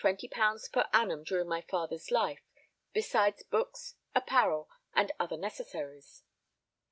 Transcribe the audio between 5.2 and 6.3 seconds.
necessaries.